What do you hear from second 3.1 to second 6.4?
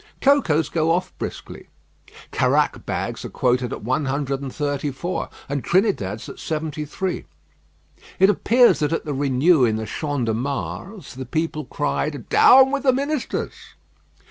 are quoted at one hundred and thirty four, and Trinidad's at